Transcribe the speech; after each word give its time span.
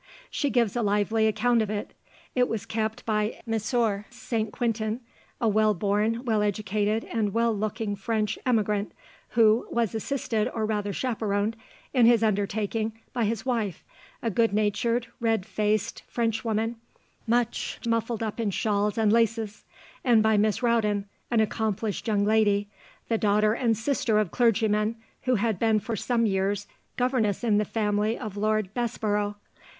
She 0.31 0.49
gives 0.49 0.75
a 0.75 0.81
lively 0.81 1.27
account 1.27 1.61
of 1.61 1.69
it. 1.69 1.93
It 2.33 2.49
was 2.49 2.65
kept 2.65 3.05
by 3.05 3.39
M. 3.47 3.59
St. 4.09 4.51
Quintin, 4.51 4.99
"a 5.39 5.47
well 5.47 5.75
born, 5.75 6.25
well 6.25 6.41
educated, 6.41 7.03
and 7.05 7.35
well 7.35 7.55
looking 7.55 7.95
French 7.95 8.39
emigrant," 8.43 8.93
who 9.37 9.67
"was 9.69 9.93
assisted, 9.93 10.49
or 10.55 10.65
rather 10.65 10.91
chaperoned, 10.91 11.55
in 11.93 12.07
his 12.07 12.23
undertaking 12.23 12.93
by 13.13 13.25
his 13.25 13.45
wife, 13.45 13.83
a 14.23 14.31
good 14.31 14.53
natured, 14.55 15.05
red 15.19 15.45
faced 15.45 16.01
Frenchwoman, 16.07 16.77
much 17.27 17.79
muffled 17.85 18.23
up 18.23 18.39
in 18.39 18.49
shawls 18.49 18.97
and 18.97 19.13
laces; 19.13 19.65
and 20.03 20.23
by 20.23 20.35
Miss 20.35 20.63
Rowden, 20.63 21.05
an 21.29 21.41
accomplished 21.41 22.07
young 22.07 22.25
lady, 22.25 22.67
the 23.07 23.19
daughter 23.19 23.53
and 23.53 23.77
sister 23.77 24.17
of 24.17 24.31
clergymen, 24.31 24.95
who 25.25 25.35
had 25.35 25.59
been 25.59 25.79
for 25.79 25.95
some 25.95 26.25
years 26.25 26.65
governess 26.97 27.43
in 27.43 27.59
the 27.59 27.65
family 27.65 28.17
of 28.17 28.35
Lord 28.35 28.73
Bessborough. 28.73 29.35